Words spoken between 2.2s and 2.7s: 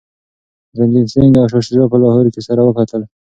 کي سره